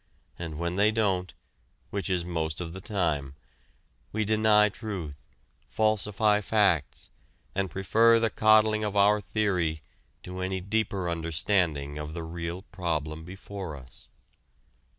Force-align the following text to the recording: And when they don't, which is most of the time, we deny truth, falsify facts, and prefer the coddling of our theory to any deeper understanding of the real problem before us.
And 0.39 0.57
when 0.57 0.77
they 0.77 0.89
don't, 0.89 1.31
which 1.91 2.09
is 2.09 2.25
most 2.25 2.59
of 2.59 2.73
the 2.73 2.81
time, 2.81 3.35
we 4.11 4.25
deny 4.25 4.67
truth, 4.67 5.27
falsify 5.69 6.41
facts, 6.41 7.11
and 7.53 7.69
prefer 7.69 8.19
the 8.19 8.31
coddling 8.31 8.83
of 8.83 8.95
our 8.97 9.21
theory 9.21 9.83
to 10.23 10.39
any 10.39 10.59
deeper 10.59 11.07
understanding 11.07 11.99
of 11.99 12.15
the 12.15 12.23
real 12.23 12.63
problem 12.63 13.23
before 13.25 13.75
us. 13.75 14.07